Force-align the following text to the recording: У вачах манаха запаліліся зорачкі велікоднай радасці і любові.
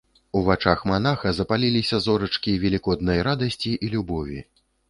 У 0.31 0.39
вачах 0.45 0.79
манаха 0.91 1.33
запаліліся 1.41 1.99
зорачкі 2.07 2.57
велікоднай 2.67 3.23
радасці 3.29 3.71
і 3.87 3.93
любові. 3.97 4.39